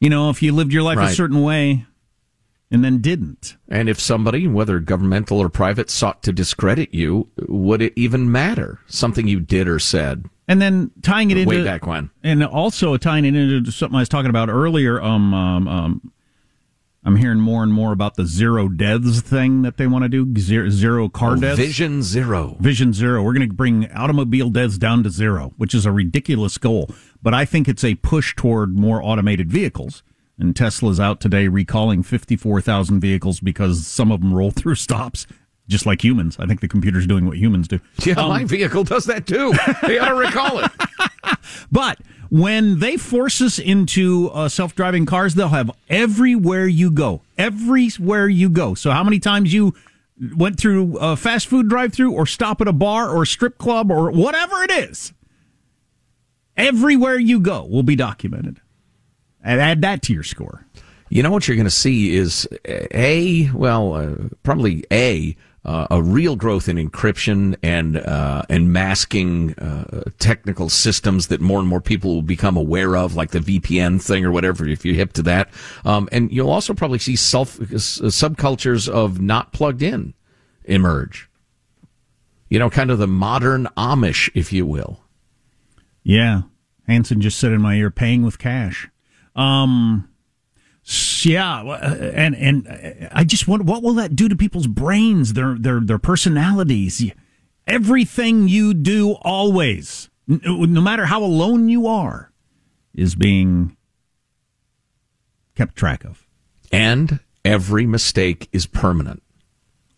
[0.00, 1.10] You know, if you lived your life right.
[1.10, 1.84] a certain way
[2.70, 3.56] and then didn't.
[3.68, 8.80] And if somebody, whether governmental or private, sought to discredit you, would it even matter?
[8.86, 10.26] Something you did or said.
[10.46, 14.00] And then tying it into way back when, and also tying it into something I
[14.00, 15.00] was talking about earlier.
[15.00, 16.12] Um, um, um
[17.02, 20.34] I'm hearing more and more about the zero deaths thing that they want to do.
[20.38, 21.58] Zero, zero car oh, deaths.
[21.58, 22.56] Vision zero.
[22.60, 23.22] Vision zero.
[23.22, 26.90] We're going to bring automobile deaths down to zero, which is a ridiculous goal.
[27.22, 30.02] But I think it's a push toward more automated vehicles.
[30.40, 35.26] And Tesla's out today recalling 54,000 vehicles because some of them roll through stops
[35.68, 36.36] just like humans.
[36.38, 37.78] I think the computer's doing what humans do.
[38.04, 39.52] Yeah, um, my vehicle does that too.
[39.86, 40.70] They ought to recall it.
[41.72, 41.98] but
[42.30, 48.48] when they force us into uh, self-driving cars, they'll have everywhere you go, everywhere you
[48.48, 48.74] go.
[48.74, 49.74] So how many times you
[50.36, 53.90] went through a fast food drive-through, or stop at a bar, or a strip club,
[53.90, 55.12] or whatever it is,
[56.56, 58.60] everywhere you go will be documented.
[59.42, 60.66] And add that to your score.
[61.08, 66.02] You know what you're going to see is a well, uh, probably a uh, a
[66.02, 71.80] real growth in encryption and uh, and masking uh, technical systems that more and more
[71.80, 74.66] people will become aware of, like the VPN thing or whatever.
[74.66, 75.50] If you're hip to that,
[75.84, 80.14] um, and you'll also probably see self subcultures of not plugged in
[80.64, 81.28] emerge.
[82.48, 85.00] You know, kind of the modern Amish, if you will.
[86.02, 86.42] Yeah,
[86.86, 88.88] Hanson just said in my ear, "Paying with cash."
[89.36, 90.08] Um,
[91.22, 95.80] yeah, and and I just wonder what will that do to people's brains, their their
[95.80, 97.12] their personalities,
[97.66, 102.32] everything you do always, no matter how alone you are,
[102.94, 103.76] is being
[105.54, 106.26] kept track of,
[106.72, 109.22] and every mistake is permanent.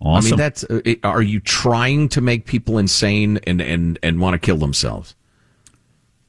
[0.00, 0.26] Awesome.
[0.26, 0.64] I mean, that's.
[0.64, 5.14] Uh, are you trying to make people insane and and and want to kill themselves?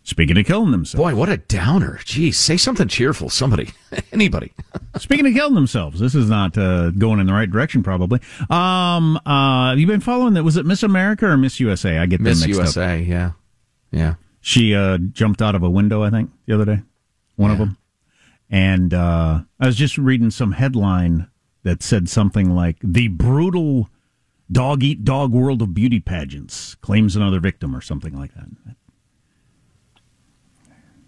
[0.06, 1.02] Speaking of killing themselves.
[1.02, 2.00] Boy, what a downer.
[2.04, 3.30] Geez, say something cheerful.
[3.30, 3.70] Somebody.
[4.12, 4.52] Anybody.
[4.98, 8.20] Speaking of killing themselves, this is not uh, going in the right direction, probably.
[8.50, 10.44] Um, uh, have you been following that?
[10.44, 12.00] Was it Miss America or Miss USA?
[12.00, 13.08] I get Miss them mixed USA, up.
[13.08, 13.32] yeah.
[13.92, 14.16] Yeah.
[14.42, 16.82] She uh, jumped out of a window, I think, the other day.
[17.38, 17.54] One yeah.
[17.54, 17.78] of them.
[18.50, 21.30] And uh, I was just reading some headline
[21.64, 23.90] that said something like the brutal
[24.52, 28.50] dog eat dog world of beauty pageants claims another victim or something like that.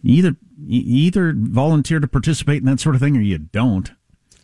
[0.05, 0.35] You either
[0.65, 3.91] you either volunteer to participate in that sort of thing or you don't,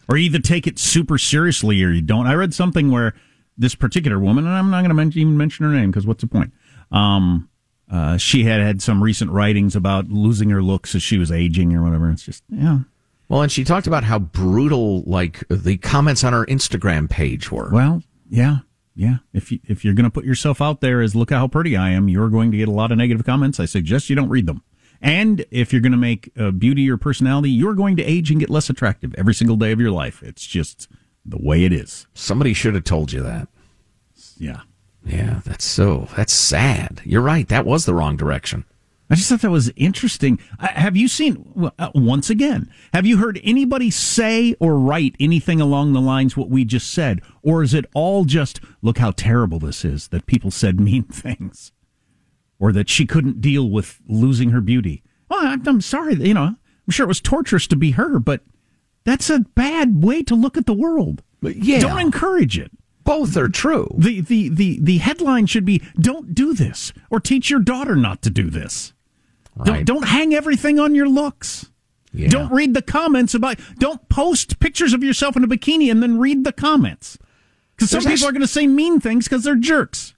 [0.09, 2.28] or either take it super seriously or you don't.
[2.28, 3.14] I read something where
[3.57, 6.22] this particular woman, and I'm not going to mention, even mention her name because what's
[6.22, 6.51] the point?
[6.91, 7.47] Um,
[7.91, 11.76] Uh, she had had some recent writings about losing her looks as she was aging
[11.76, 12.09] or whatever.
[12.09, 12.80] It's just, yeah.
[13.28, 17.70] Well, and she talked about how brutal, like the comments on her Instagram page were.
[17.70, 18.59] Well, yeah,
[18.95, 19.18] yeah.
[19.34, 21.89] If you, if you're going to put yourself out there as look how pretty I
[21.89, 23.59] am, you're going to get a lot of negative comments.
[23.59, 24.64] I suggest you don't read them.
[25.02, 28.39] And if you're going to make uh, beauty your personality, you're going to age and
[28.39, 30.22] get less attractive every single day of your life.
[30.22, 30.88] It's just
[31.26, 32.06] the way it is.
[32.14, 33.47] Somebody should have told you that.
[34.38, 34.62] Yeah.
[35.04, 36.08] Yeah, that's so.
[36.16, 37.02] That's sad.
[37.04, 37.47] You're right.
[37.47, 38.66] That was the wrong direction.
[39.10, 40.39] I just thought that was interesting.
[40.58, 45.60] Uh, have you seen, uh, once again, have you heard anybody say or write anything
[45.60, 47.22] along the lines what we just said?
[47.41, 51.74] Or is it all just, look how terrible this is that people said mean things?
[52.62, 55.01] Or that she couldn't deal with losing her beauty?
[55.30, 58.41] Well, I'm, I'm sorry, you know, I'm sure it was torturous to be her, but
[59.03, 61.24] that's a bad way to look at the world.
[61.41, 61.80] yeah.
[61.80, 62.72] Don't encourage it.
[63.03, 63.89] Both are true.
[63.97, 68.22] The, the, the, the headline should be don't do this or teach your daughter not
[68.22, 68.93] to do this.
[69.55, 69.66] Right.
[69.66, 71.72] Don't, don't hang everything on your looks.
[72.14, 72.30] Yeah.
[72.30, 76.20] Don't read the comments about, don't post pictures of yourself in a bikini and then
[76.20, 77.18] read the comments.
[77.76, 80.14] Because some people actu- are going to say mean things because they're jerks.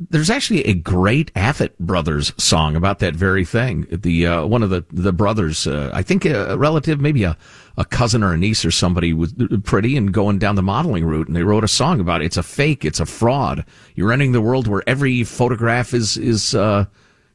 [0.00, 3.84] There's actually a great Avett Brothers song about that very thing.
[3.90, 7.36] The uh, one of the the brothers, uh, I think a relative, maybe a,
[7.76, 9.34] a cousin or a niece or somebody was
[9.64, 12.26] pretty and going down the modeling route, and they wrote a song about it.
[12.26, 13.64] It's a fake, it's a fraud.
[13.96, 16.84] You're entering the world where every photograph is is uh,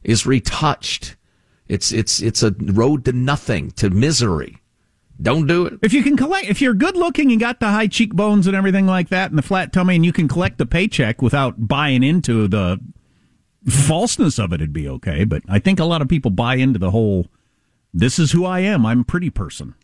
[0.02, 1.16] is retouched.
[1.68, 4.62] It's it's it's a road to nothing, to misery.
[5.20, 5.74] Don't do it.
[5.82, 8.86] If you can collect, if you're good looking and got the high cheekbones and everything
[8.86, 12.48] like that and the flat tummy and you can collect the paycheck without buying into
[12.48, 12.80] the
[13.68, 15.24] falseness of it, it'd be okay.
[15.24, 17.28] But I think a lot of people buy into the whole,
[17.92, 18.84] this is who I am.
[18.84, 19.74] I'm a pretty person.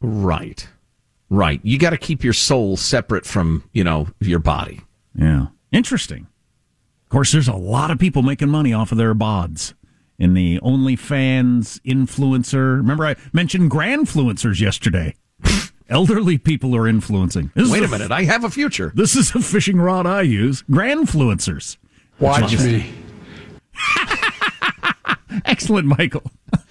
[0.00, 0.68] Right.
[1.30, 1.60] Right.
[1.62, 4.80] You got to keep your soul separate from, you know, your body.
[5.14, 5.46] Yeah.
[5.72, 6.26] Interesting.
[7.04, 9.72] Of course, there's a lot of people making money off of their bods
[10.22, 12.76] in the OnlyFans influencer.
[12.76, 15.16] Remember, I mentioned grandfluencers yesterday.
[15.88, 17.50] Elderly people are influencing.
[17.56, 18.12] This is Wait a minute.
[18.12, 18.92] I have a future.
[18.94, 20.62] This is a fishing rod I use.
[20.70, 21.76] Grandfluencers.
[22.20, 22.92] Watch me.
[25.44, 26.30] Excellent, Michael.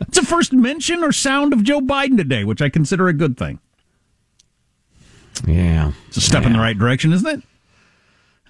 [0.00, 3.38] it's a first mention or sound of Joe Biden today, which I consider a good
[3.38, 3.60] thing.
[5.46, 5.92] Yeah.
[6.08, 7.42] It's a step in the right direction, isn't it?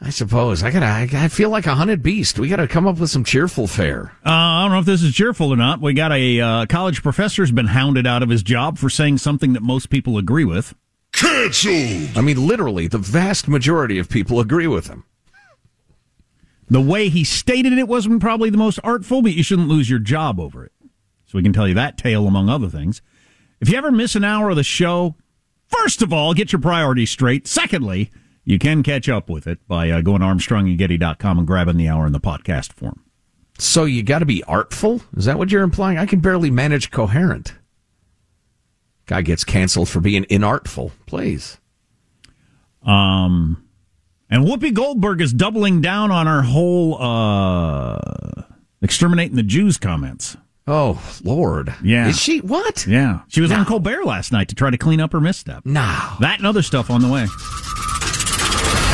[0.01, 0.63] I suppose.
[0.63, 0.87] I gotta.
[0.87, 2.39] I, I feel like a hunted beast.
[2.39, 4.13] We gotta come up with some cheerful fare.
[4.25, 5.81] Uh, I don't know if this is cheerful or not.
[5.81, 9.19] We got a uh, college professor has been hounded out of his job for saying
[9.19, 10.75] something that most people agree with.
[11.13, 12.17] Canceled.
[12.17, 15.05] I mean, literally, the vast majority of people agree with him.
[16.69, 20.01] The way he stated it wasn't probably the most artful, but you shouldn't lose your
[20.01, 20.73] job over it.
[21.27, 23.01] So we can tell you that tale among other things.
[23.61, 25.15] If you ever miss an hour of the show,
[25.69, 27.47] first of all, get your priorities straight.
[27.47, 28.11] Secondly,
[28.47, 32.07] you can catch up with it by uh, going to armstrongandgetty.com and grabbing the hour
[32.07, 33.03] in the podcast form.
[33.59, 35.03] So you got to be artful.
[35.17, 35.99] Is that what you're implying?
[35.99, 37.55] I can barely manage coherent.
[39.07, 40.93] Guy gets canceled for being inartful.
[41.07, 41.59] Please.
[42.83, 43.67] Um,
[44.31, 47.99] and Whoopi Goldberg is doubling down on her whole uh,
[48.81, 50.37] exterminating the Jews comments.
[50.69, 52.89] Oh Lord, Yeah, Is she what?
[52.89, 55.65] Yeah, she was on Colbert last night to try to clean up her misstep.
[55.65, 57.27] No, that and other stuff on the way.